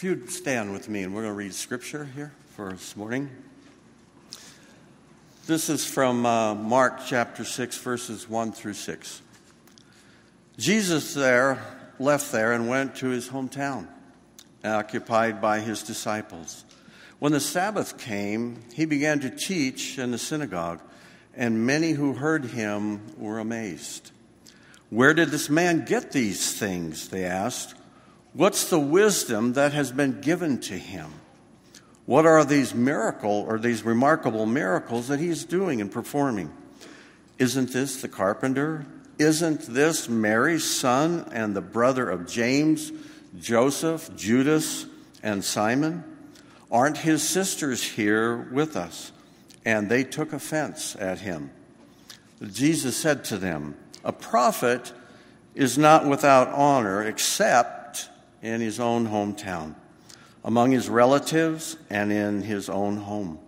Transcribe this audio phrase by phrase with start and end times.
[0.00, 3.28] If you'd stand with me, and we're going to read scripture here for this morning.
[5.46, 9.20] This is from uh, Mark chapter 6, verses 1 through 6.
[10.56, 11.62] Jesus there
[11.98, 13.88] left there and went to his hometown,
[14.64, 16.64] occupied by his disciples.
[17.18, 20.80] When the Sabbath came, he began to teach in the synagogue,
[21.36, 24.12] and many who heard him were amazed.
[24.88, 27.10] Where did this man get these things?
[27.10, 27.74] They asked.
[28.32, 31.12] What's the wisdom that has been given to him?
[32.06, 36.52] What are these miracle or these remarkable miracles that he's doing and performing?
[37.38, 38.86] Isn't this the carpenter?
[39.18, 42.92] Isn't this Mary's son and the brother of James,
[43.38, 44.86] Joseph, Judas,
[45.22, 46.04] and Simon?
[46.70, 49.10] Aren't his sisters here with us?
[49.64, 51.50] And they took offense at him.
[52.42, 53.74] Jesus said to them,
[54.04, 54.92] A prophet
[55.54, 57.79] is not without honor except
[58.42, 59.74] in his own hometown,
[60.44, 63.38] among his relatives, and in his own home.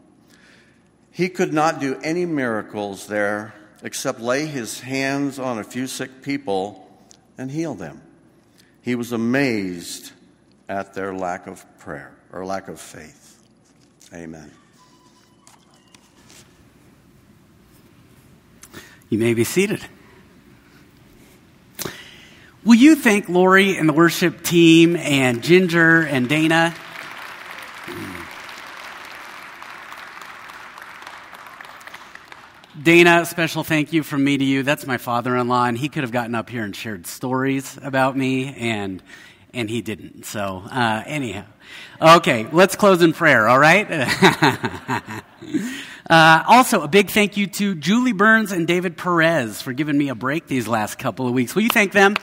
[1.11, 6.23] He could not do any miracles there except lay his hands on a few sick
[6.23, 6.89] people
[7.37, 8.01] and heal them.
[8.81, 10.13] He was amazed
[10.69, 13.43] at their lack of prayer or lack of faith.
[14.15, 14.51] Amen.
[19.09, 19.85] You may be seated.
[22.65, 26.73] Will you thank Lori and the worship team and Ginger and Dana?
[32.81, 34.63] Dana, special thank you from me to you.
[34.63, 37.81] That's my father in law, and he could have gotten up here and shared stories
[37.83, 39.03] about me, and,
[39.53, 40.25] and he didn't.
[40.25, 41.47] So, uh, anyhow.
[42.01, 43.91] Okay, let's close in prayer, all right?
[46.09, 50.11] uh, also, a big thank you to Julie Burns and David Perez for giving me
[50.11, 51.57] a break these last couple of weeks.
[51.57, 52.15] Will you thank them?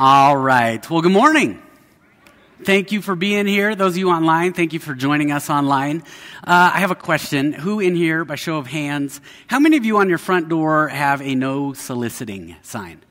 [0.00, 0.88] All right.
[0.88, 1.60] Well, good morning.
[2.62, 3.74] Thank you for being here.
[3.74, 6.04] Those of you online, thank you for joining us online.
[6.44, 7.52] Uh, I have a question.
[7.52, 10.86] Who in here, by show of hands, how many of you on your front door
[10.86, 13.02] have a no soliciting sign?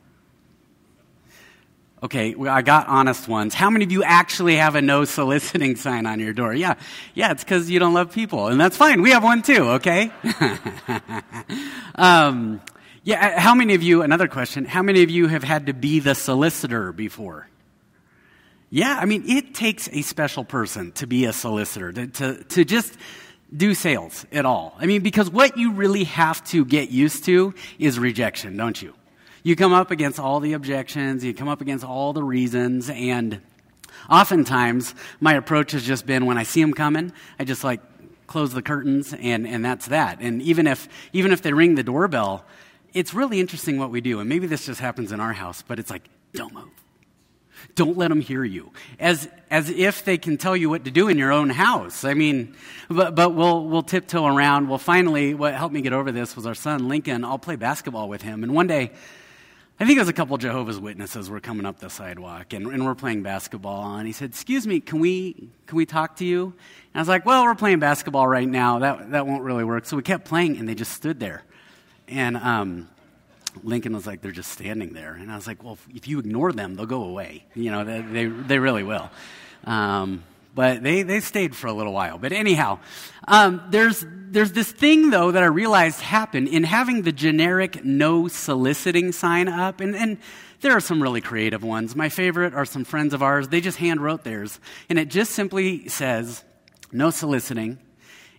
[2.01, 3.53] Okay, well, I got honest ones.
[3.53, 6.53] How many of you actually have a no soliciting sign on your door?
[6.53, 6.75] Yeah,
[7.13, 9.01] yeah, it's because you don't love people, and that's fine.
[9.01, 10.09] We have one too, okay?
[11.95, 12.61] um,
[13.07, 15.73] yeah, uh, how many of you, another question, how many of you have had to
[15.73, 17.47] be the solicitor before?
[18.69, 22.65] Yeah, I mean, it takes a special person to be a solicitor, to, to, to
[22.65, 22.97] just
[23.55, 24.75] do sales at all.
[24.77, 28.93] I mean, because what you really have to get used to is rejection, don't you?
[29.41, 33.39] You come up against all the objections, you come up against all the reasons, and
[34.09, 37.79] oftentimes my approach has just been when I see them coming, I just like
[38.27, 40.19] close the curtains and, and that's that.
[40.19, 42.43] And even if, even if they ring the doorbell,
[42.97, 45.77] it's really interesting what we do, and maybe this just happens in our house, but
[45.79, 46.03] it's like,
[46.33, 46.69] don't move.
[47.75, 48.71] Don't let them hear you.
[48.99, 52.03] As, as if they can tell you what to do in your own house.
[52.03, 52.55] I mean,
[52.89, 54.67] but, but we'll, we'll tiptoe around.
[54.67, 57.23] Well, finally, what helped me get over this was our son, Lincoln.
[57.23, 58.43] I'll play basketball with him.
[58.43, 58.91] And one day,
[59.79, 62.83] I think it was a couple Jehovah's Witnesses were coming up the sidewalk, and, and
[62.83, 63.95] we're playing basketball.
[63.95, 66.45] And he said, Excuse me, can we, can we talk to you?
[66.45, 68.79] And I was like, Well, we're playing basketball right now.
[68.79, 69.85] That, that won't really work.
[69.85, 71.43] So we kept playing, and they just stood there.
[72.07, 72.89] And um,
[73.63, 75.13] Lincoln was like, they're just standing there.
[75.13, 77.45] And I was like, well, if you ignore them, they'll go away.
[77.53, 79.09] You know, they, they, they really will.
[79.65, 80.23] Um,
[80.55, 82.17] but they, they stayed for a little while.
[82.17, 82.79] But anyhow,
[83.27, 88.27] um, there's, there's this thing, though, that I realized happened in having the generic no
[88.27, 89.81] soliciting sign up.
[89.81, 90.17] And, and
[90.61, 91.95] there are some really creative ones.
[91.95, 93.49] My favorite are some friends of ours.
[93.49, 94.59] They just hand wrote theirs.
[94.89, 96.43] And it just simply says,
[96.91, 97.77] no soliciting.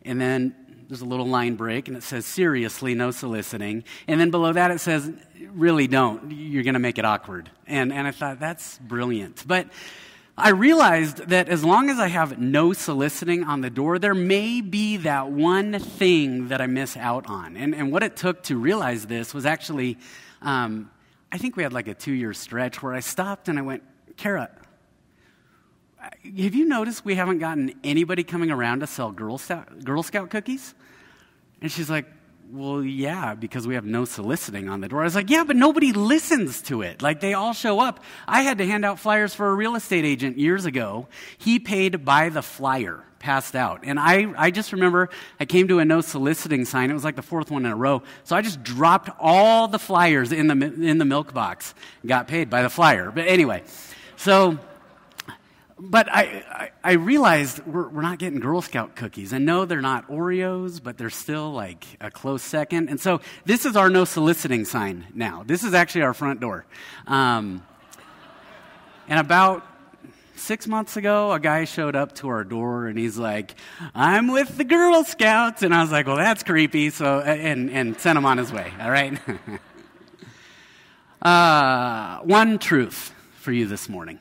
[0.04, 0.56] And then
[0.88, 3.84] there's a little line break and it says seriously no soliciting.
[4.06, 5.12] And then below that it says
[5.52, 6.32] really don't.
[6.32, 7.50] You're going to make it awkward.
[7.66, 9.44] And, and i thought that's brilliant.
[9.46, 9.68] But
[10.36, 14.60] i realized that as long as i have no soliciting on the door there may
[14.60, 17.56] be that one thing that i miss out on.
[17.56, 19.98] And, and what it took to realize this was actually
[20.40, 20.90] um,
[21.32, 23.82] i think we had like a two year stretch where i stopped and i went
[24.16, 24.48] kara
[26.00, 30.30] have you noticed we haven't gotten anybody coming around to sell Girl Scout, Girl Scout
[30.30, 30.74] cookies?
[31.60, 32.06] And she's like,
[32.50, 35.02] well, yeah, because we have no soliciting on the door.
[35.02, 37.02] I was like, yeah, but nobody listens to it.
[37.02, 38.02] Like, they all show up.
[38.26, 41.08] I had to hand out flyers for a real estate agent years ago.
[41.36, 43.80] He paid by the flyer, passed out.
[43.84, 46.90] And I, I just remember I came to a no soliciting sign.
[46.90, 48.02] It was like the fourth one in a row.
[48.24, 51.74] So I just dropped all the flyers in the, in the milk box,
[52.06, 53.10] got paid by the flyer.
[53.10, 53.62] But anyway,
[54.16, 54.58] so
[55.78, 59.32] but I, I, I realized we're, we're, not getting Girl Scout cookies.
[59.32, 62.88] And no, they're not Oreos, but they're still like a close second.
[62.88, 65.44] And so this is our no soliciting sign now.
[65.46, 66.66] This is actually our front door.
[67.06, 67.62] Um,
[69.08, 69.64] And about
[70.36, 73.54] six months ago, a guy showed up to our door and he's like,
[73.94, 75.62] I'm with the Girl Scouts.
[75.62, 76.90] And I was like, well, that's creepy.
[76.90, 78.72] So, and, and sent him on his way.
[78.80, 79.18] All right.
[81.22, 84.18] uh, one truth for you this morning.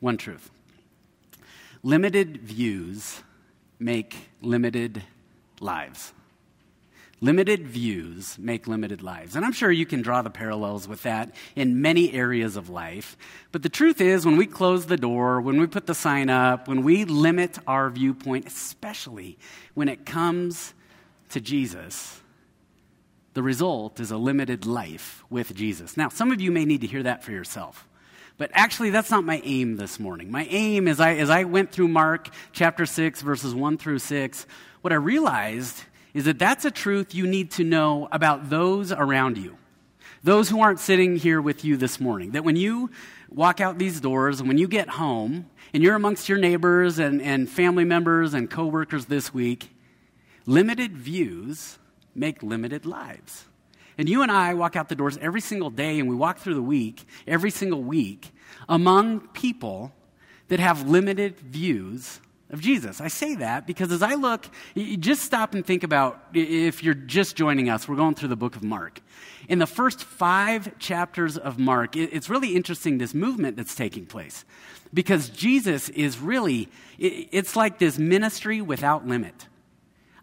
[0.00, 0.50] One truth.
[1.86, 3.22] Limited views
[3.78, 5.04] make limited
[5.60, 6.12] lives.
[7.20, 9.36] Limited views make limited lives.
[9.36, 13.16] And I'm sure you can draw the parallels with that in many areas of life.
[13.52, 16.66] But the truth is, when we close the door, when we put the sign up,
[16.66, 19.38] when we limit our viewpoint, especially
[19.74, 20.74] when it comes
[21.28, 22.20] to Jesus,
[23.34, 25.96] the result is a limited life with Jesus.
[25.96, 27.86] Now, some of you may need to hear that for yourself.
[28.38, 30.30] But actually, that's not my aim this morning.
[30.30, 34.46] My aim, as I, as I went through Mark chapter 6, verses 1 through 6,
[34.82, 39.38] what I realized is that that's a truth you need to know about those around
[39.38, 39.56] you,
[40.22, 42.32] those who aren't sitting here with you this morning.
[42.32, 42.90] That when you
[43.30, 47.22] walk out these doors and when you get home and you're amongst your neighbors and,
[47.22, 49.70] and family members and coworkers this week,
[50.44, 51.78] limited views
[52.14, 53.46] make limited lives.
[53.98, 56.54] And you and I walk out the doors every single day and we walk through
[56.54, 58.30] the week, every single week,
[58.68, 59.92] among people
[60.48, 62.20] that have limited views
[62.50, 63.00] of Jesus.
[63.00, 66.94] I say that because as I look, you just stop and think about if you're
[66.94, 69.00] just joining us, we're going through the book of Mark.
[69.48, 74.44] In the first five chapters of Mark, it's really interesting this movement that's taking place
[74.94, 79.48] because Jesus is really, it's like this ministry without limit.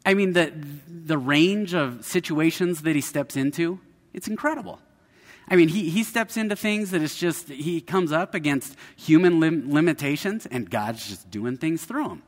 [0.06, 0.52] I mean, the,
[0.88, 3.80] the range of situations that he steps into,
[4.14, 4.80] it's incredible.
[5.48, 9.40] I mean, he, he steps into things that it's just, he comes up against human
[9.40, 12.24] lim- limitations, and God's just doing things through him.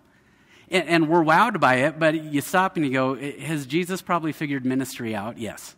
[0.69, 4.31] And, and, we're wowed by it, but you stop and you go, has Jesus probably
[4.31, 5.38] figured ministry out?
[5.38, 5.75] Yes.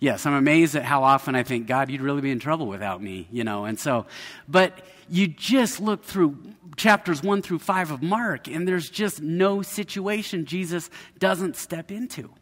[0.00, 3.02] Yes, I'm amazed at how often I think, God, you'd really be in trouble without
[3.02, 3.64] me, you know.
[3.64, 4.06] And so,
[4.46, 4.78] but
[5.08, 6.38] you just look through
[6.76, 12.32] chapters one through five of Mark, and there's just no situation Jesus doesn't step into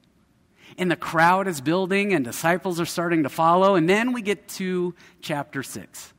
[0.79, 3.75] and the crowd is building and disciples are starting to follow.
[3.77, 6.13] And then we get to chapter 6.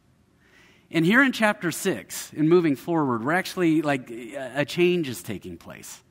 [0.90, 5.58] And here in chapter 6, in moving forward, we're actually like a change is taking
[5.58, 6.02] place.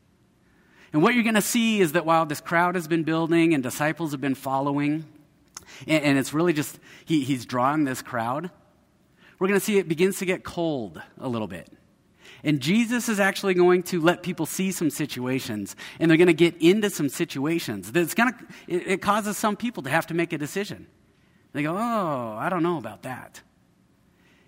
[0.93, 3.63] And what you're going to see is that while this crowd has been building and
[3.63, 5.05] disciples have been following,
[5.87, 8.51] and, and it's really just, he, he's drawn this crowd,
[9.39, 11.71] we're going to see it begins to get cold a little bit.
[12.43, 16.35] And Jesus is actually going to let people see some situations, and they're going to
[16.35, 17.91] get into some situations.
[17.93, 20.87] That's going to, it, it causes some people to have to make a decision.
[21.53, 23.41] They go, Oh, I don't know about that.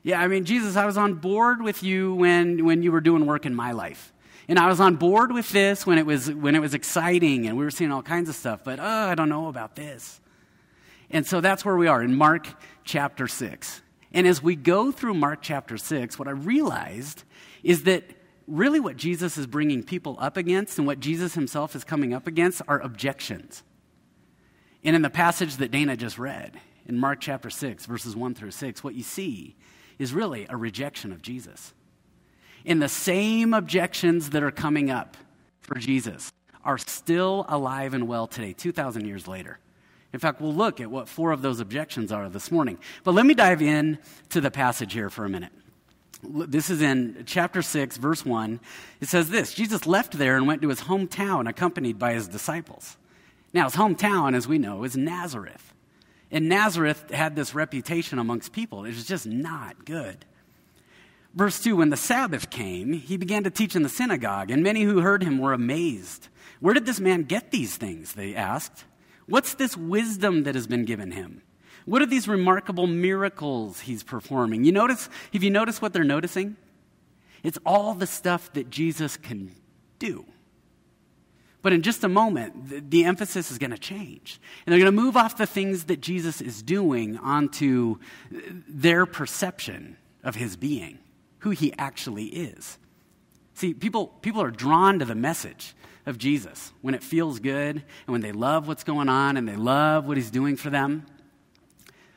[0.02, 3.26] Yeah, I mean, Jesus, I was on board with you when, when you were doing
[3.26, 4.12] work in my life.
[4.48, 7.58] And I was on board with this when it was, when it was exciting and
[7.58, 10.20] we were seeing all kinds of stuff, but oh, I don't know about this.
[11.10, 12.48] And so that's where we are in Mark
[12.84, 13.82] chapter 6.
[14.12, 17.24] And as we go through Mark chapter 6, what I realized
[17.62, 18.04] is that
[18.46, 22.26] really what Jesus is bringing people up against and what Jesus himself is coming up
[22.26, 23.62] against are objections.
[24.82, 28.52] And in the passage that Dana just read, in Mark chapter 6, verses 1 through
[28.52, 29.56] 6, what you see
[29.98, 31.74] is really a rejection of Jesus.
[32.64, 35.16] And the same objections that are coming up
[35.60, 36.32] for Jesus
[36.64, 39.58] are still alive and well today, 2,000 years later.
[40.12, 42.78] In fact, we'll look at what four of those objections are this morning.
[43.04, 43.98] But let me dive in
[44.30, 45.52] to the passage here for a minute.
[46.22, 48.58] This is in chapter 6, verse 1.
[49.00, 52.96] It says this Jesus left there and went to his hometown, accompanied by his disciples.
[53.52, 55.74] Now, his hometown, as we know, is Nazareth.
[56.30, 58.84] And Nazareth had this reputation amongst people.
[58.84, 60.24] It was just not good.
[61.34, 64.82] Verse 2 When the Sabbath came, he began to teach in the synagogue, and many
[64.82, 66.28] who heard him were amazed.
[66.60, 68.14] Where did this man get these things?
[68.14, 68.84] They asked.
[69.28, 71.42] What's this wisdom that has been given him?
[71.84, 74.64] What are these remarkable miracles he's performing?
[74.64, 76.56] You notice, if you noticed what they're noticing?
[77.42, 79.52] It's all the stuff that Jesus can
[79.98, 80.24] do.
[81.60, 84.40] But in just a moment, the, the emphasis is going to change.
[84.64, 87.98] And they're going to move off the things that Jesus is doing onto
[88.30, 90.98] their perception of his being,
[91.40, 92.78] who he actually is.
[93.58, 95.74] See, people, people are drawn to the message
[96.06, 99.56] of Jesus when it feels good and when they love what's going on and they
[99.56, 101.04] love what he's doing for them.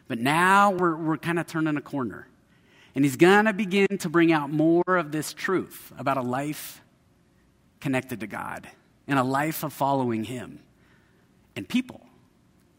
[0.08, 2.28] But now we're, we're kind of turning a corner.
[2.94, 6.84] And he's going to begin to bring out more of this truth about a life
[7.80, 8.70] connected to God
[9.08, 10.60] and a life of following him.
[11.56, 12.06] And people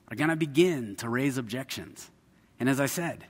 [0.06, 2.12] are going to begin to raise objections.
[2.60, 3.24] And as I said,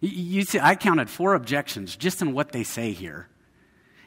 [0.00, 3.28] you, you see, I counted four objections just in what they say here.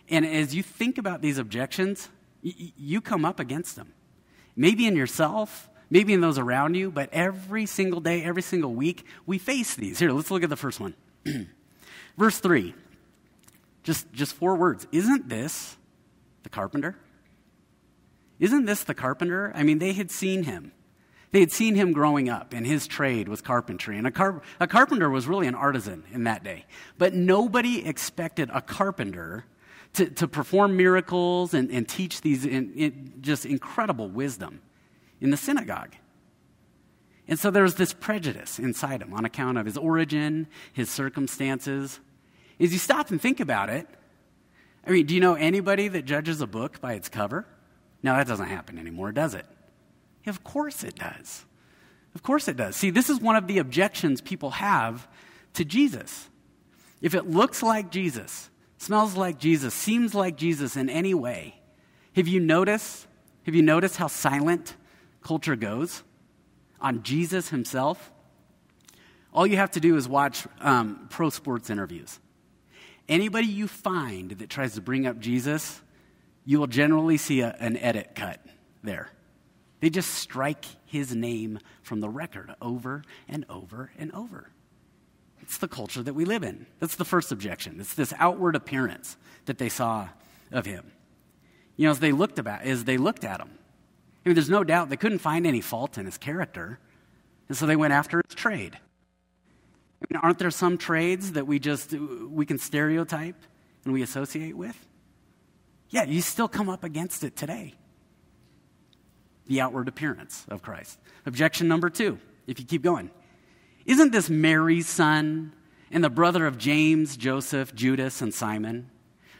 [0.10, 2.10] And as you think about these objections,
[2.42, 3.94] you, you come up against them.
[4.56, 9.06] Maybe in yourself, maybe in those around you, but every single day, every single week,
[9.26, 10.00] we face these.
[10.00, 10.94] Here, let's look at the first one.
[12.18, 12.74] Verse 3
[13.84, 14.88] Just, just four words.
[14.92, 15.78] Isn't this
[16.44, 16.96] the carpenter?
[18.40, 19.52] Isn't this the carpenter?
[19.56, 20.72] I mean, they had seen him.
[21.32, 23.98] They had seen him growing up, and his trade was carpentry.
[23.98, 26.66] And a, car- a carpenter was really an artisan in that day.
[26.98, 29.46] But nobody expected a carpenter
[29.96, 34.62] to, to perform miracles and, and teach these in, in just incredible wisdom
[35.22, 35.96] in the synagogue.
[37.28, 42.00] And so there was this prejudice inside him on account of his origin, his circumstances.
[42.60, 43.88] As you stop and think about it,
[44.86, 47.48] I mean, do you know anybody that judges a book by its cover?
[48.04, 49.46] No, that doesn't happen anymore, does it?
[50.28, 51.46] Of course it does.
[52.14, 52.76] Of course it does.
[52.76, 55.08] See, this is one of the objections people have
[55.54, 56.30] to Jesus.
[57.02, 58.50] If it looks like Jesus,
[58.86, 61.60] smells like Jesus, seems like Jesus in any way,
[62.16, 63.08] have you noticed?
[63.46, 64.76] Have you noticed how silent
[65.22, 66.04] culture goes
[66.80, 68.12] on Jesus himself?
[69.34, 72.20] All you have to do is watch um, pro sports interviews.
[73.10, 75.82] Anybody you find that tries to bring up Jesus,
[76.46, 78.40] you will generally see a, an edit cut
[78.84, 79.10] there.
[79.80, 84.52] They just strike his name from the record over and over and over.
[85.46, 86.66] It's the culture that we live in.
[86.80, 87.80] That's the first objection.
[87.80, 90.10] It's this outward appearance that they saw
[90.52, 90.92] of him.
[91.78, 93.52] You know, as they looked about, as they looked at him,
[94.26, 96.80] I mean, there's no doubt they couldn't find any fault in his character,
[97.48, 98.76] and so they went after his trade.
[100.02, 103.40] I mean, aren't there some trades that we just we can stereotype
[103.84, 104.76] and we associate with?
[105.92, 107.76] Yeah, you still come up against it today.
[109.46, 110.98] The outward appearance of Christ.
[111.28, 113.12] Objection number two, if you keep going.
[113.86, 115.54] Isn't this Mary's son
[115.92, 118.90] and the brother of James, Joseph, Judas, and Simon?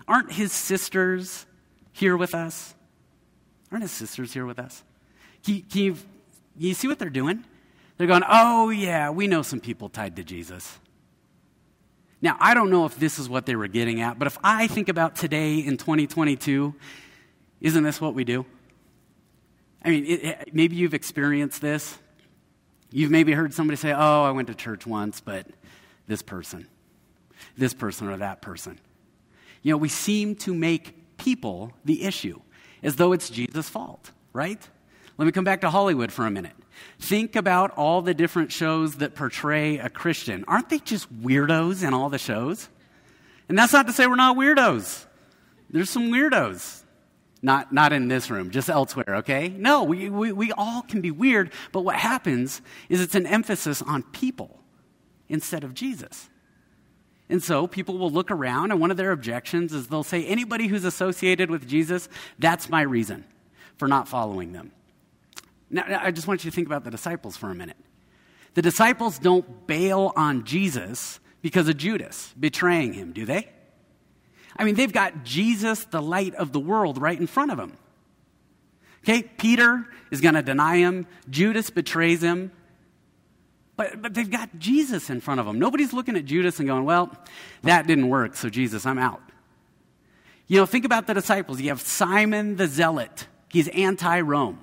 [0.08, 1.46] Aren't his sisters
[1.92, 2.76] here with us?
[3.72, 4.84] Aren't his sisters here with us?
[5.44, 5.98] Can you, can
[6.58, 7.44] you, see what they're doing?
[7.98, 10.80] They're going, oh, yeah, we know some people tied to Jesus.
[12.22, 14.68] Now, I don't know if this is what they were getting at, but if I
[14.68, 16.74] think about today in 2022,
[17.62, 18.46] isn't this what we do?
[19.84, 21.98] I mean, it, maybe you've experienced this.
[22.96, 25.46] You've maybe heard somebody say, Oh, I went to church once, but
[26.08, 26.66] this person,
[27.58, 28.80] this person, or that person.
[29.64, 32.40] You know, we seem to make people the issue
[32.82, 34.66] as though it's Jesus' fault, right?
[35.18, 36.56] Let me come back to Hollywood for a minute.
[36.98, 40.46] Think about all the different shows that portray a Christian.
[40.48, 42.70] Aren't they just weirdos in all the shows?
[43.50, 45.06] And that's not to say we're not weirdos.
[45.70, 46.85] There's some weirdos.
[47.46, 49.50] Not, not in this room, just elsewhere, okay?
[49.50, 52.60] No, we, we, we all can be weird, but what happens
[52.90, 54.64] is it's an emphasis on people
[55.30, 56.28] instead of Jesus.
[57.30, 60.66] And so people will look around, and one of their objections is they'll say, anybody
[60.66, 62.10] who's associated with Jesus,
[62.40, 63.24] that's my reason
[63.78, 64.72] for not following them.
[65.70, 67.78] Now, I just want you to think about the disciples for a minute.
[68.56, 73.50] The disciples don't bail on Jesus because of Judas betraying him, do they?
[74.56, 77.74] I mean, they've got Jesus, the light of the world, right in front of them.
[79.04, 82.52] Okay, Peter is going to deny him, Judas betrays him,
[83.76, 85.60] but, but they've got Jesus in front of them.
[85.60, 87.16] Nobody's looking at Judas and going, well,
[87.64, 89.22] that didn't work, so Jesus, I'm out.
[90.48, 91.60] You know, think about the disciples.
[91.60, 94.60] You have Simon the Zealot, he's anti Rome.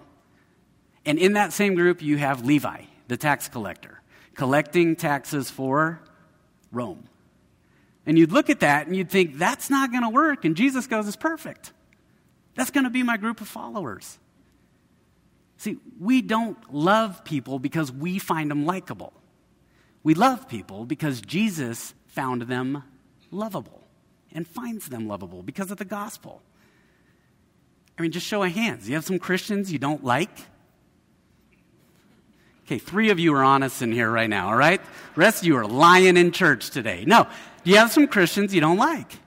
[1.05, 4.01] And in that same group, you have Levi, the tax collector,
[4.35, 6.01] collecting taxes for
[6.71, 7.09] Rome.
[8.05, 10.45] And you'd look at that and you'd think, that's not going to work.
[10.45, 11.73] And Jesus goes, it's perfect.
[12.55, 14.19] That's going to be my group of followers.
[15.59, 19.13] See, we don't love people because we find them likable.
[20.03, 22.83] We love people because Jesus found them
[23.31, 23.85] lovable
[24.33, 26.43] and finds them lovable because of the gospel.
[27.97, 28.89] I mean, just show of hands.
[28.89, 30.37] You have some Christians you don't like?
[32.67, 34.81] Okay, three of you are honest in here right now, all right?
[35.15, 37.05] The rest of you are lying in church today.
[37.07, 37.29] No,
[37.65, 39.19] you have some Christians you don't like.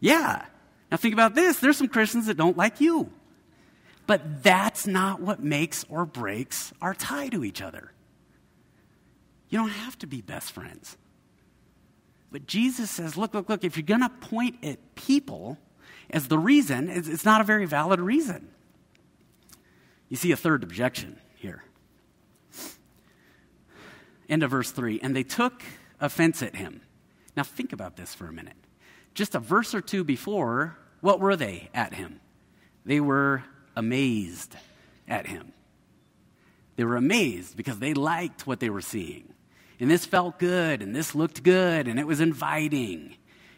[0.00, 0.44] Yeah.
[0.90, 3.10] Now think about this there's some Christians that don't like you.
[4.06, 7.92] But that's not what makes or breaks our tie to each other.
[9.48, 10.96] You don't have to be best friends.
[12.30, 15.56] But Jesus says, look, look, look, if you're going to point at people
[16.10, 18.48] as the reason, it's not a very valid reason.
[20.08, 21.62] You see a third objection here.
[24.28, 25.00] End of verse 3.
[25.00, 25.62] And they took
[26.00, 26.80] offense at him.
[27.36, 28.56] Now, think about this for a minute.
[29.14, 32.20] Just a verse or two before, what were they at him?
[32.84, 33.44] They were
[33.76, 34.56] amazed
[35.08, 35.52] at him.
[36.76, 39.32] They were amazed because they liked what they were seeing.
[39.80, 43.16] And this felt good, and this looked good, and it was inviting.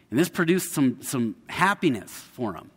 [0.09, 2.71] And this produced some, some happiness for them.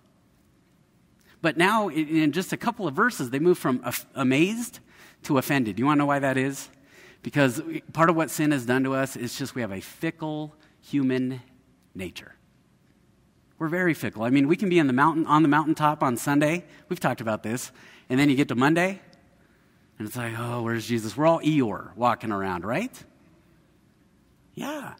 [1.43, 3.83] But now, in just a couple of verses, they move from
[4.15, 4.81] amazed
[5.25, 5.79] to offended.
[5.79, 6.69] You want to know why that is?
[7.23, 10.55] Because part of what sin has done to us is just we have a fickle
[10.81, 11.43] human
[11.95, 12.35] nature.
[13.59, 14.23] We're very fickle.
[14.23, 16.65] I mean, we can be in the mountain, on the mountaintop on Sunday.
[16.89, 17.73] We've talked about this.
[18.09, 19.01] And then you get to Monday,
[19.99, 21.17] and it's like, oh, where's Jesus?
[21.17, 22.93] We're all Eeyore walking around, right?
[24.55, 24.95] Yeah.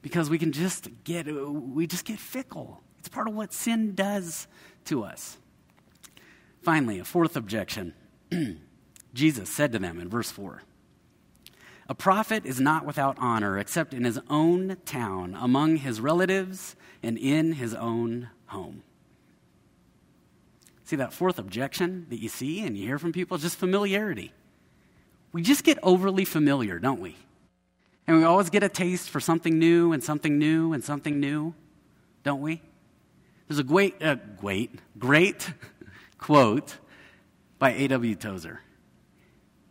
[0.00, 2.80] Because we can just get, we just get fickle.
[3.00, 4.46] It's part of what sin does
[4.86, 5.36] to us.
[6.62, 7.92] Finally, a fourth objection.
[9.14, 10.62] Jesus said to them in verse 4
[11.88, 17.18] A prophet is not without honor except in his own town, among his relatives, and
[17.18, 18.82] in his own home.
[20.84, 23.36] See that fourth objection that you see and you hear from people?
[23.38, 24.32] Just familiarity.
[25.32, 27.16] We just get overly familiar, don't we?
[28.06, 31.54] And we always get a taste for something new and something new and something new,
[32.22, 32.62] don't we?
[33.48, 35.52] There's a great, uh, great, great
[36.18, 36.78] quote
[37.58, 38.14] by A.W.
[38.14, 38.60] Tozer.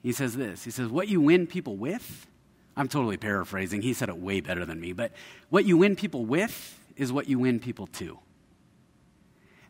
[0.03, 2.27] He says this He says, What you win people with,
[2.77, 3.81] I'm totally paraphrasing.
[3.81, 5.11] He said it way better than me, but
[5.49, 8.19] what you win people with is what you win people to.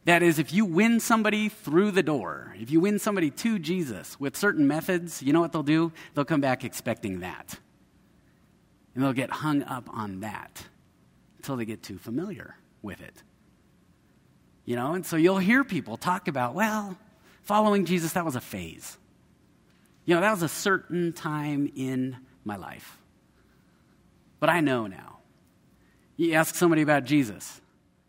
[0.06, 4.20] That is, if you win somebody through the door, if you win somebody to Jesus
[4.20, 5.94] with certain methods, you know what they'll do?
[6.14, 7.58] They'll come back expecting that.
[8.94, 10.66] And they'll get hung up on that
[11.38, 13.24] until they get too familiar with it.
[14.66, 16.98] You know, and so you'll hear people talk about, well,
[17.44, 18.98] following Jesus, that was a phase.
[20.06, 22.98] You know, that was a certain time in my life.
[24.40, 25.20] But I know now.
[26.18, 27.62] You ask somebody about Jesus.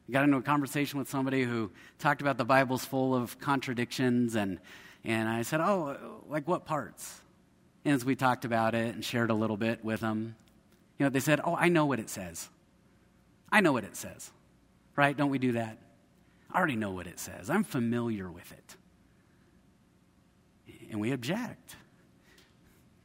[0.06, 4.34] You got into a conversation with somebody who talked about the Bible's full of contradictions,
[4.34, 4.58] and,
[5.04, 5.96] and I said, Oh,
[6.28, 7.22] like what parts?
[7.84, 10.36] And as we talked about it and shared a little bit with them,
[10.98, 12.48] you know, they said, Oh, I know what it says.
[13.50, 14.30] I know what it says.
[14.96, 15.16] Right?
[15.16, 15.78] Don't we do that?
[16.52, 17.48] I already know what it says.
[17.48, 18.76] I'm familiar with it.
[20.90, 21.76] And we object.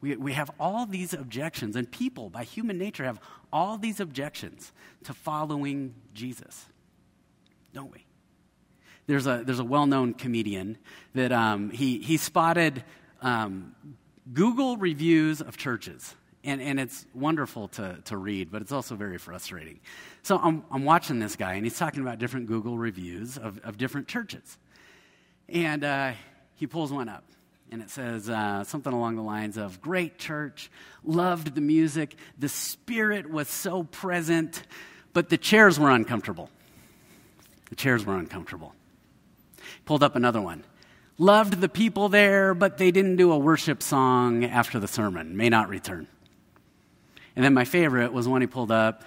[0.01, 3.19] We, we have all these objections, and people, by human nature, have
[3.51, 4.71] all these objections
[5.03, 6.65] to following Jesus,
[7.73, 8.05] don't we?
[9.07, 10.77] There's a, there's a well known comedian
[11.15, 12.83] that um, he, he spotted
[13.21, 13.75] um,
[14.33, 16.15] Google reviews of churches.
[16.43, 19.81] And, and it's wonderful to, to read, but it's also very frustrating.
[20.23, 23.77] So I'm, I'm watching this guy, and he's talking about different Google reviews of, of
[23.77, 24.57] different churches.
[25.49, 26.13] And uh,
[26.53, 27.25] he pulls one up,
[27.71, 30.71] and it says uh, something along the lines of Great church,
[31.03, 34.63] loved the music, the spirit was so present,
[35.13, 36.49] but the chairs were uncomfortable.
[37.69, 38.73] The chairs were uncomfortable.
[39.85, 40.63] Pulled up another one.
[41.17, 45.37] Loved the people there, but they didn't do a worship song after the sermon.
[45.37, 46.07] May not return.
[47.35, 49.03] And then my favorite was one he pulled up.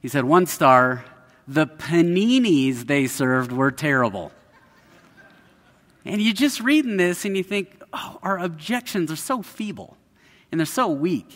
[0.00, 1.04] He said, one star,
[1.48, 4.32] the paninis they served were terrible.
[6.04, 9.96] And you're just reading this and you think, oh, our objections are so feeble
[10.50, 11.26] and they're so weak.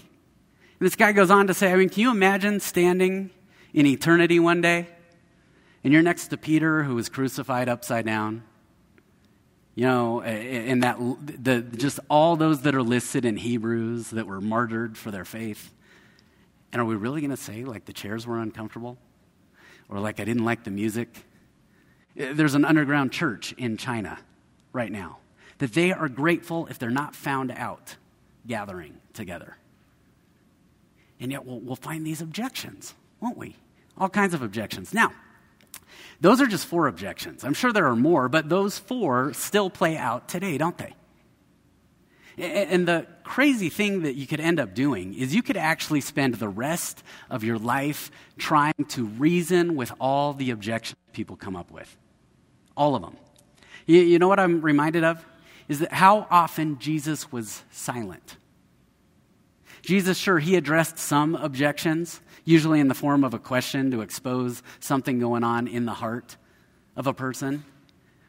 [0.78, 3.30] And this guy goes on to say, I mean, can you imagine standing
[3.72, 4.88] in eternity one day
[5.82, 8.42] and you're next to Peter who was crucified upside down?
[9.74, 14.40] You know, and that the, just all those that are listed in Hebrews that were
[14.40, 15.72] martyred for their faith.
[16.72, 18.98] And are we really going to say, like, the chairs were uncomfortable?
[19.88, 21.08] Or, like, I didn't like the music?
[22.16, 24.18] Eh, there's an underground church in China
[24.72, 25.18] right now
[25.60, 27.96] that they are grateful if they're not found out
[28.46, 29.56] gathering together.
[31.20, 33.56] And yet we'll, we'll find these objections, won't we?
[33.98, 34.94] All kinds of objections.
[34.94, 35.12] Now,
[36.18, 37.44] those are just four objections.
[37.44, 40.94] I'm sure there are more, but those four still play out today, don't they?
[42.38, 46.36] And the crazy thing that you could end up doing is you could actually spend
[46.36, 51.70] the rest of your life trying to reason with all the objections people come up
[51.70, 51.94] with.
[52.78, 53.18] All of them.
[53.84, 55.22] You, you know what I'm reminded of?
[55.70, 58.36] Is that how often Jesus was silent.
[59.82, 64.64] Jesus, sure, he addressed some objections, usually in the form of a question to expose
[64.80, 66.36] something going on in the heart
[66.96, 67.64] of a person.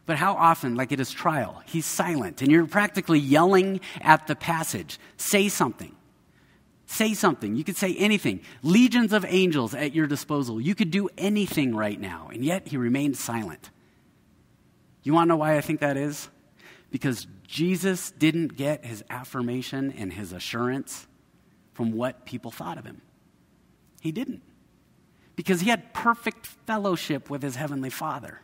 [0.05, 4.35] But how often, like at his trial, he's silent and you're practically yelling at the
[4.35, 5.95] passage say something.
[6.85, 7.55] Say something.
[7.55, 8.41] You could say anything.
[8.61, 10.61] Legions of angels at your disposal.
[10.61, 13.71] You could do anything right now, and yet he remained silent.
[15.01, 16.29] You want to know why I think that is?
[16.91, 21.07] Because Jesus didn't get his affirmation and his assurance
[21.73, 23.01] from what people thought of him.
[24.01, 24.41] He didn't.
[25.35, 28.41] Because he had perfect fellowship with his heavenly Father.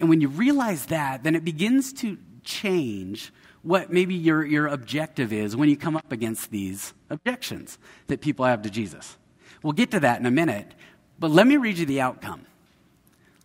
[0.00, 5.32] And when you realize that, then it begins to change what maybe your, your objective
[5.32, 9.16] is when you come up against these objections that people have to Jesus.
[9.62, 10.74] We'll get to that in a minute,
[11.18, 12.46] but let me read you the outcome.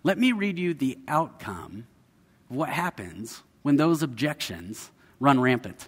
[0.04, 1.88] Let me read you the outcome
[2.54, 5.88] what happens when those objections run rampant.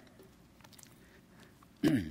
[1.82, 2.02] where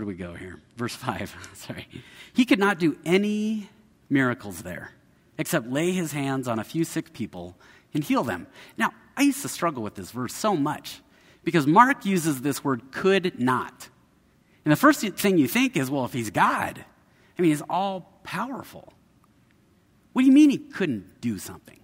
[0.00, 0.60] do we go here?
[0.76, 1.50] Verse 5.
[1.54, 1.86] Sorry.
[2.32, 3.68] He could not do any
[4.08, 4.92] miracles there
[5.38, 7.56] except lay his hands on a few sick people
[7.94, 8.46] and heal them.
[8.76, 11.00] Now, I used to struggle with this verse so much
[11.44, 13.88] because Mark uses this word could not.
[14.64, 16.84] And the first thing you think is, well, if he's God,
[17.38, 18.92] I mean, he's all powerful.
[20.20, 21.80] What do you mean he couldn't do something?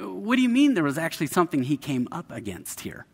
[0.00, 3.06] What do you mean there was actually something he came up against here?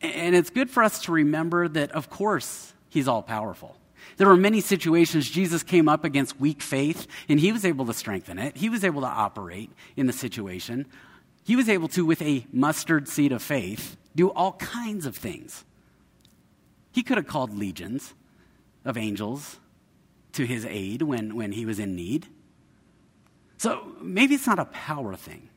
[0.00, 3.76] And it's good for us to remember that, of course, he's all powerful.
[4.16, 7.92] There were many situations Jesus came up against weak faith, and he was able to
[7.92, 8.56] strengthen it.
[8.56, 10.86] He was able to operate in the situation.
[11.44, 15.64] He was able to, with a mustard seed of faith, do all kinds of things.
[16.90, 18.14] He could have called legions
[18.84, 19.60] of angels
[20.36, 22.26] to his aid when, when he was in need.
[23.58, 25.48] So maybe it's not a power thing,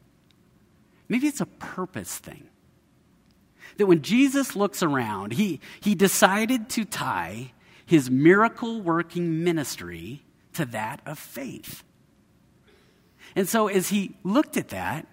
[1.08, 2.50] maybe it's a purpose thing
[3.78, 7.54] that when Jesus looks around, he, he decided to tie
[7.86, 11.84] his miracle working ministry to that of faith.
[13.36, 15.08] And so as he looked at that,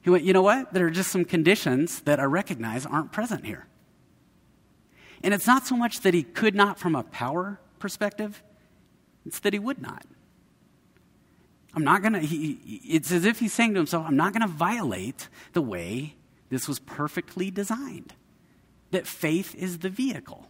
[0.00, 0.72] he went, you know what?
[0.72, 3.66] There are just some conditions that I recognize aren't present here.
[5.22, 8.42] And it's not so much that he could not from a power perspective,
[9.28, 10.06] it's that he would not.
[11.74, 14.48] I'm not going to, it's as if he's saying to himself, I'm not going to
[14.48, 16.14] violate the way
[16.48, 18.14] this was perfectly designed.
[18.90, 20.48] That faith is the vehicle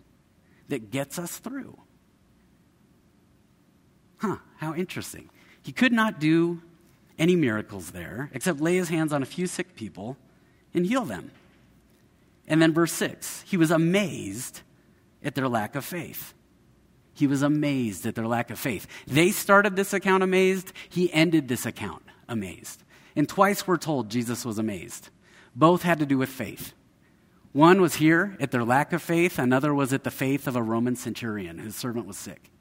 [0.68, 1.76] that gets us through.
[4.18, 5.28] Huh, how interesting.
[5.60, 6.62] He could not do
[7.18, 10.16] any miracles there except lay his hands on a few sick people
[10.72, 11.32] and heal them.
[12.46, 14.60] And then, verse 6 he was amazed
[15.24, 16.32] at their lack of faith.
[17.18, 18.86] He was amazed at their lack of faith.
[19.08, 22.84] They started this account amazed, he ended this account amazed.
[23.16, 25.08] And twice we're told Jesus was amazed.
[25.52, 26.74] Both had to do with faith.
[27.50, 30.62] One was here at their lack of faith, another was at the faith of a
[30.62, 32.52] Roman centurion whose servant was sick.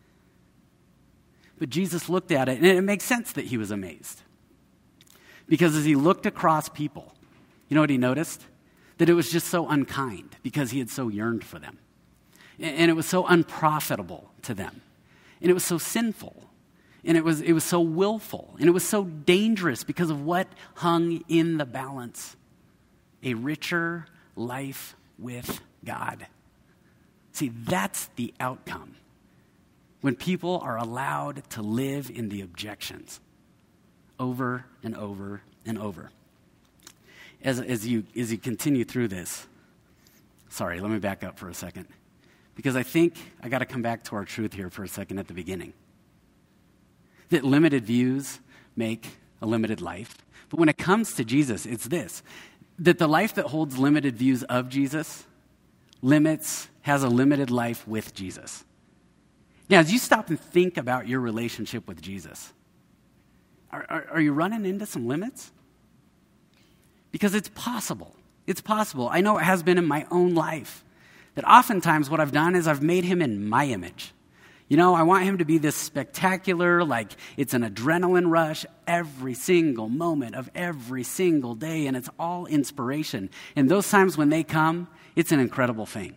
[1.60, 4.24] But Jesus looked at it, and it makes sense that he was amazed.
[5.48, 7.14] Because as he looked across people,
[7.70, 8.44] you know what he noticed?
[8.98, 11.78] That it was just so unkind because he had so yearned for them.
[12.60, 14.82] And it was so unprofitable to them.
[15.42, 16.44] And it was so sinful.
[17.04, 18.56] And it was, it was so willful.
[18.60, 22.36] And it was so dangerous because of what hung in the balance
[23.24, 26.28] a richer life with God.
[27.32, 28.96] See, that's the outcome
[30.02, 33.20] when people are allowed to live in the objections
[34.20, 36.12] over and over and over.
[37.44, 39.48] As, as, you, as you continue through this,
[40.50, 41.88] sorry, let me back up for a second.
[42.58, 45.20] Because I think I got to come back to our truth here for a second
[45.20, 45.72] at the beginning.
[47.30, 48.40] That limited views
[48.76, 49.08] make
[49.42, 50.18] a limited life.
[50.50, 52.24] But when it comes to Jesus, it's this
[52.80, 55.26] that the life that holds limited views of Jesus
[56.02, 58.64] limits, has a limited life with Jesus.
[59.70, 62.54] Now, as you stop and think about your relationship with Jesus,
[63.72, 65.52] are, are, are, you running into some limits?
[67.12, 68.16] Because it's possible.
[68.46, 69.10] It's possible.
[69.12, 70.84] I know it has been in my own life
[71.38, 74.12] that oftentimes what I've done is I've made him in my image.
[74.70, 79.36] You know, I want him to be this spectacular, like it's an adrenaline rush every
[79.36, 83.30] single moment of every single day, and it's all inspiration.
[83.56, 86.16] And those times when they come, it's an incredible thing.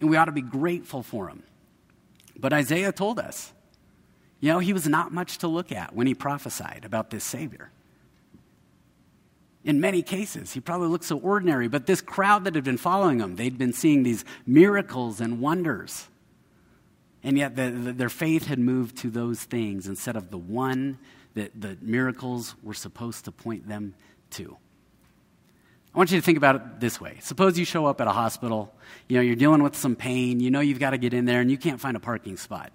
[0.00, 1.44] And we ought to be grateful for them.
[2.36, 3.52] But Isaiah told us,
[4.40, 7.70] you know, he was not much to look at when he prophesied about this Savior.
[9.66, 13.18] In many cases, he probably looked so ordinary, but this crowd that had been following
[13.18, 16.06] him, they'd been seeing these miracles and wonders.
[17.24, 20.98] And yet the, the, their faith had moved to those things instead of the one
[21.34, 23.94] that the miracles were supposed to point them
[24.30, 24.56] to.
[25.92, 27.18] I want you to think about it this way.
[27.20, 28.72] Suppose you show up at a hospital,
[29.08, 31.40] you know, you're dealing with some pain, you know you've got to get in there,
[31.40, 32.70] and you can't find a parking spot.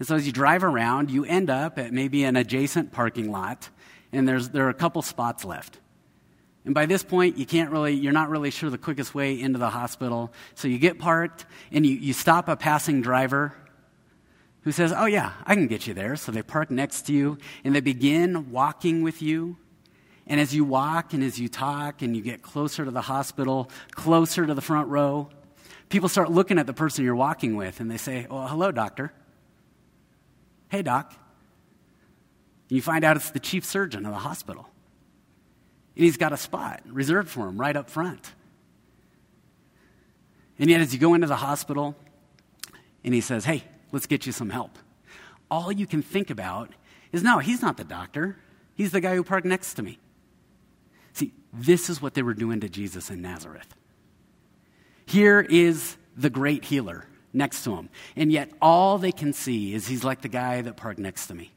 [0.00, 3.68] And so as you drive around, you end up at maybe an adjacent parking lot,
[4.10, 5.78] and there's, there are a couple spots left.
[6.68, 9.58] And by this point, you can't really, you're not really sure the quickest way into
[9.58, 10.30] the hospital.
[10.54, 13.54] So you get parked, and you, you stop a passing driver,
[14.64, 16.14] who says, Oh, yeah, I can get you there.
[16.14, 19.56] So they park next to you and they begin walking with you.
[20.26, 23.70] And as you walk and as you talk and you get closer to the hospital,
[23.92, 25.30] closer to the front row,
[25.88, 29.14] people start looking at the person you're walking with and they say, Well, hello, doctor.
[30.68, 31.14] Hey, doc.
[32.68, 34.68] And you find out it's the chief surgeon of the hospital.
[35.98, 38.32] And he's got a spot reserved for him right up front.
[40.58, 41.94] And yet, as you go into the hospital,
[43.04, 44.78] and he says, Hey, Let's get you some help.
[45.50, 46.70] All you can think about
[47.12, 48.36] is no, he's not the doctor.
[48.74, 49.98] He's the guy who parked next to me.
[51.14, 53.74] See, this is what they were doing to Jesus in Nazareth.
[55.06, 57.88] Here is the great healer, next to him.
[58.14, 61.34] And yet, all they can see is he's like the guy that parked next to
[61.34, 61.50] me.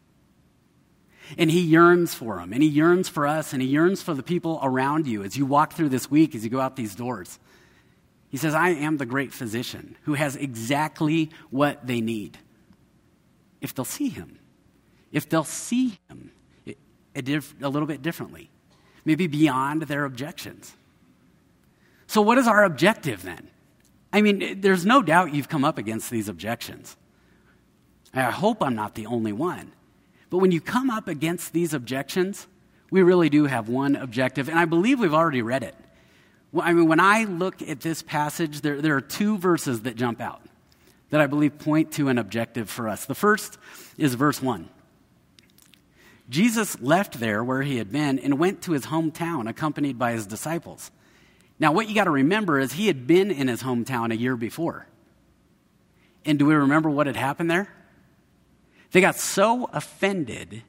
[1.38, 4.24] And he yearns for them, and he yearns for us, and he yearns for the
[4.24, 7.40] people around you as you walk through this week, as you go out these doors.
[8.30, 12.38] He says, I am the great physician who has exactly what they need.
[13.60, 14.40] If they'll see him,
[15.12, 16.32] if they'll see him
[16.66, 18.50] a, a little bit differently,
[19.06, 20.74] maybe beyond their objections.
[22.08, 23.50] So, what is our objective then?
[24.14, 26.98] I mean, there's no doubt you've come up against these objections.
[28.14, 29.72] I hope I'm not the only one.
[30.32, 32.48] But when you come up against these objections,
[32.90, 35.76] we really do have one objective, and I believe we've already read it.
[36.60, 40.20] I mean, when I look at this passage, there, there are two verses that jump
[40.20, 40.42] out
[41.12, 43.06] that I believe point to an objective for us.
[43.06, 43.58] The first
[43.98, 44.70] is verse 1.
[46.30, 50.26] Jesus left there where he had been and went to his hometown accompanied by his
[50.26, 50.92] disciples.
[51.60, 54.38] Now, what you got to remember is he had been in his hometown a year
[54.38, 54.88] before.
[56.24, 57.70] And do we remember what had happened there?
[58.92, 60.64] They got so offended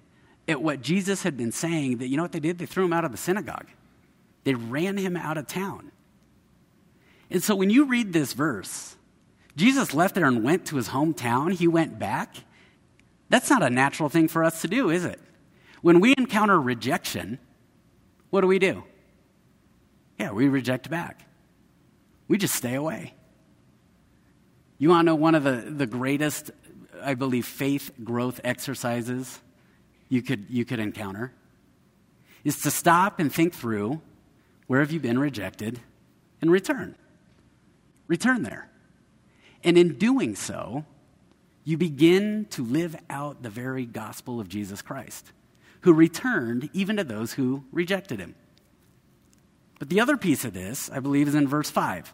[0.48, 2.58] at what Jesus had been saying that you know what they did?
[2.58, 3.66] They threw him out of the synagogue.
[4.44, 5.92] They ran him out of town.
[7.30, 8.96] And so when you read this verse,
[9.56, 11.52] Jesus left there and went to his hometown.
[11.52, 12.36] He went back.
[13.28, 15.20] That's not a natural thing for us to do, is it?
[15.80, 17.38] When we encounter rejection,
[18.30, 18.84] what do we do?
[20.18, 21.26] Yeah, we reject back.
[22.28, 23.14] We just stay away.
[24.78, 26.50] You want to know one of the, the greatest,
[27.02, 29.40] I believe, faith growth exercises
[30.08, 31.32] you could, you could encounter?
[32.44, 34.00] Is to stop and think through
[34.66, 35.80] where have you been rejected
[36.40, 36.96] and return.
[38.08, 38.68] Return there.
[39.64, 40.84] And in doing so,
[41.64, 45.32] you begin to live out the very gospel of Jesus Christ,
[45.82, 48.34] who returned even to those who rejected him.
[49.78, 52.12] But the other piece of this, I believe, is in verse 5.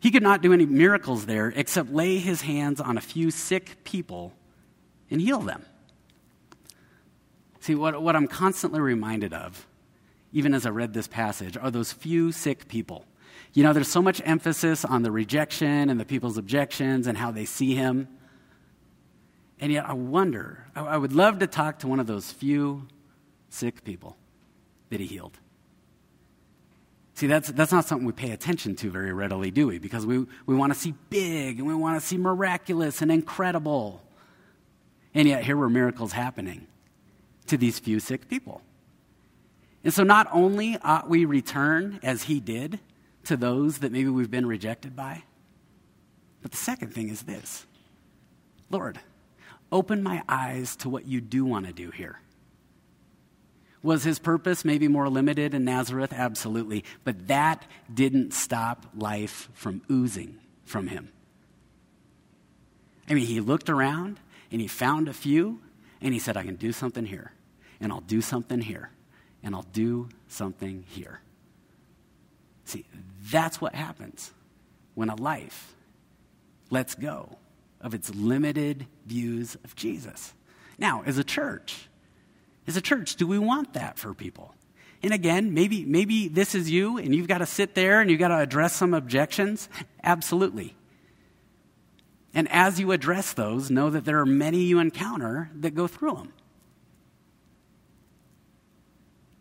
[0.00, 3.84] He could not do any miracles there except lay his hands on a few sick
[3.84, 4.32] people
[5.10, 5.64] and heal them.
[7.60, 9.66] See, what, what I'm constantly reminded of,
[10.32, 13.04] even as I read this passage, are those few sick people.
[13.52, 17.30] You know, there's so much emphasis on the rejection and the people's objections and how
[17.30, 18.08] they see him.
[19.58, 22.88] And yet, I wonder, I, I would love to talk to one of those few
[23.50, 24.16] sick people
[24.88, 25.38] that he healed.
[27.20, 29.78] See, that's, that's not something we pay attention to very readily, do we?
[29.78, 34.02] Because we, we want to see big and we want to see miraculous and incredible.
[35.12, 36.66] And yet, here were miracles happening
[37.48, 38.62] to these few sick people.
[39.84, 42.80] And so, not only ought we return as he did
[43.24, 45.24] to those that maybe we've been rejected by,
[46.40, 47.66] but the second thing is this
[48.70, 48.98] Lord,
[49.70, 52.18] open my eyes to what you do want to do here.
[53.82, 56.12] Was his purpose maybe more limited in Nazareth?
[56.12, 56.84] Absolutely.
[57.04, 61.10] But that didn't stop life from oozing from him.
[63.08, 64.20] I mean, he looked around
[64.52, 65.60] and he found a few
[66.00, 67.32] and he said, I can do something here,
[67.80, 68.90] and I'll do something here,
[69.42, 71.20] and I'll do something here.
[72.64, 72.86] See,
[73.30, 74.32] that's what happens
[74.94, 75.74] when a life
[76.70, 77.36] lets go
[77.80, 80.32] of its limited views of Jesus.
[80.78, 81.89] Now, as a church,
[82.70, 84.54] as a church, do we want that for people?
[85.02, 88.20] And again, maybe, maybe this is you and you've got to sit there and you've
[88.20, 89.68] got to address some objections.
[90.04, 90.76] Absolutely.
[92.32, 96.14] And as you address those, know that there are many you encounter that go through
[96.14, 96.32] them.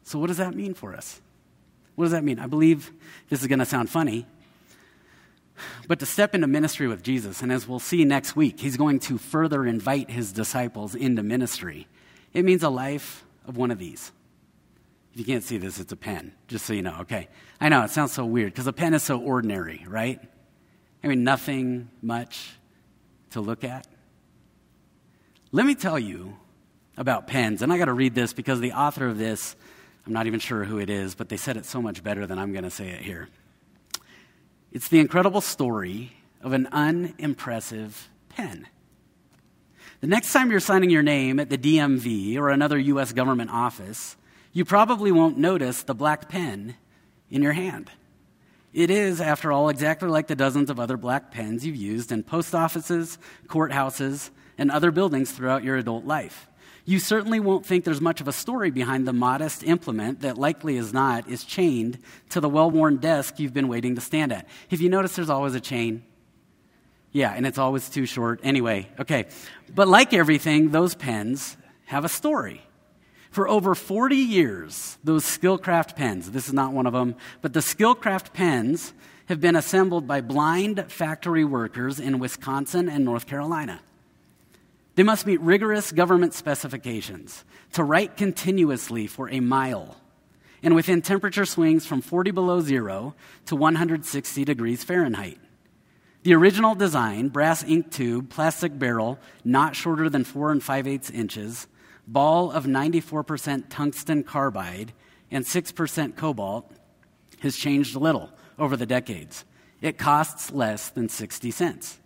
[0.02, 1.22] So, what does that mean for us?
[1.94, 2.39] What does that mean?
[2.39, 2.92] I believe
[3.30, 4.26] this is going to sound funny,
[5.88, 9.00] but to step into ministry with Jesus, and as we'll see next week, he's going
[9.02, 11.88] to further invite his disciples into ministry.
[12.34, 14.12] It means a life of one of these.
[15.13, 16.98] If you can't see this, it's a pen, just so you know.
[17.02, 17.28] Okay.
[17.60, 20.20] I know, it sounds so weird because a pen is so ordinary, right?
[21.04, 22.52] I mean, nothing much
[23.32, 23.88] to look at.
[25.52, 26.38] Let me tell you
[26.96, 29.56] about pens, and I got to read this because the author of this,
[30.06, 32.38] I'm not even sure who it is, but they said it so much better than
[32.38, 33.30] I'm going to say it here.
[34.72, 38.68] It's the incredible story of an unimpressive pen.
[40.02, 43.12] The next time you're signing your name at the DMV or another U.S.
[43.12, 44.16] government office,
[44.54, 46.76] you probably won't notice the black pen
[47.30, 47.92] in your hand.
[48.72, 52.24] It is, after all, exactly like the dozens of other black pens you've used in
[52.24, 56.48] post offices, courthouses, and other buildings throughout your adult life.
[56.86, 60.78] You certainly won't think there's much of a story behind the modest implement that, likely
[60.78, 64.48] as not, is chained to the well worn desk you've been waiting to stand at.
[64.70, 66.04] If you notice, there's always a chain
[67.12, 68.39] yeah, and it's always too short.
[68.43, 69.26] Anyway, okay.
[69.74, 72.62] But like everything, those pens have a story.
[73.32, 77.60] For over 40 years, those Skilcraft pens, this is not one of them, but the
[77.60, 78.93] Skilcraft pens
[79.28, 83.80] have been assembled by blind factory workers in Wisconsin and North Carolina.
[84.95, 89.95] They must meet rigorous government specifications to write continuously for a mile
[90.62, 95.38] and within temperature swings from 40 below zero to 160 degrees Fahrenheit.
[96.24, 101.10] The original design, brass ink tube, plastic barrel, not shorter than 4 and 5 eighths
[101.10, 101.68] inches,
[102.06, 104.92] ball of 94% tungsten carbide,
[105.32, 106.70] and 6% cobalt,
[107.40, 109.46] has changed little over the decades.
[109.82, 112.00] It costs less than 60 cents.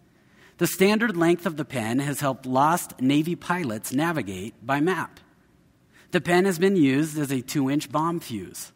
[0.60, 5.20] The standard length of the pen has helped lost Navy pilots navigate by map.
[6.12, 8.72] The pen has been used as a two inch bomb fuse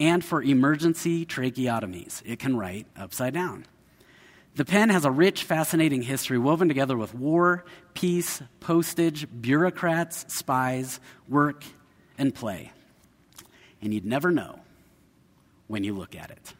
[0.00, 2.22] and for emergency tracheotomies.
[2.26, 3.66] It can write upside down.
[4.56, 11.00] The pen has a rich, fascinating history woven together with war, peace, postage, bureaucrats, spies,
[11.28, 11.64] work,
[12.18, 12.72] and play.
[13.80, 14.60] And you'd never know
[15.68, 16.54] when you look at it.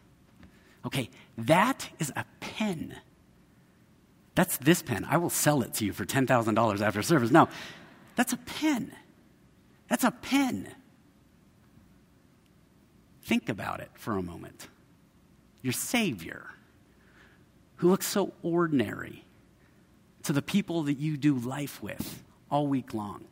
[0.85, 2.95] Okay, that is a pen.
[4.35, 5.05] That's this pen.
[5.07, 7.29] I will sell it to you for $10,000 after service.
[7.29, 7.49] No,
[8.15, 8.91] that's a pen.
[9.89, 10.73] That's a pen.
[13.23, 14.67] Think about it for a moment.
[15.61, 16.47] Your Savior,
[17.81, 19.25] who looks so ordinary
[20.21, 23.25] to the people that you do life with all week long.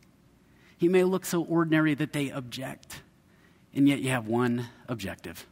[0.76, 3.04] He may look so ordinary that they object,
[3.76, 5.46] and yet you have one objective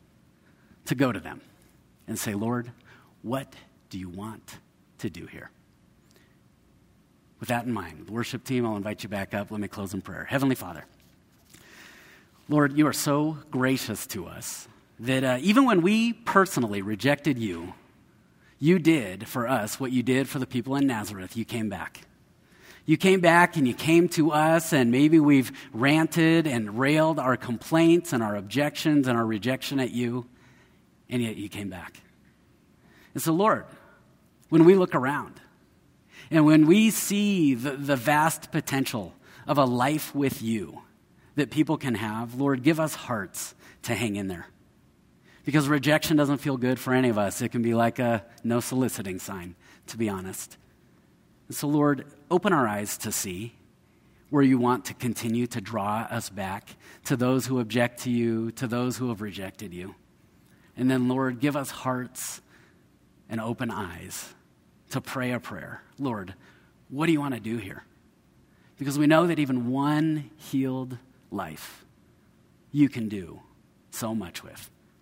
[0.86, 1.42] to go to them
[2.08, 2.72] and say, Lord,
[3.22, 3.54] what
[3.92, 4.58] do you want
[4.98, 5.52] to do here?
[7.40, 9.52] With that in mind, the worship team, I'll invite you back up.
[9.52, 10.24] Let me close in prayer.
[10.24, 10.86] Heavenly Father,
[12.50, 14.68] Lord, you are so gracious to us
[15.00, 17.76] that uh, even when we personally rejected you,
[18.60, 21.38] you did for us what you did for the people in Nazareth.
[21.38, 22.02] You came back.
[22.86, 27.36] You came back and you came to us, and maybe we've ranted and railed our
[27.36, 30.26] complaints and our objections and our rejection at you,
[31.10, 32.02] and yet you came back.
[33.14, 33.66] And so, Lord,
[34.50, 35.42] when we look around
[36.32, 39.14] and when we see the, the vast potential
[39.46, 40.82] of a life with you
[41.36, 44.48] that people can have, Lord, give us hearts to hang in there.
[45.48, 47.42] Because rejection doesn't feel good for any of us.
[47.42, 49.56] It can be like a no soliciting sign,
[49.86, 50.58] to be honest.
[51.50, 53.56] So, Lord, open our eyes to see
[54.30, 58.52] where you want to continue to draw us back to those who object to you,
[58.52, 59.96] to those who have rejected you.
[60.76, 62.42] And then, Lord, give us hearts
[63.30, 64.34] and open eyes
[64.90, 65.82] to pray a prayer.
[65.98, 66.34] Lord,
[66.90, 67.86] what do you want to do here?
[68.78, 70.98] Because we know that even one healed
[71.32, 71.86] life
[72.74, 73.40] you can do
[73.92, 74.70] so much with.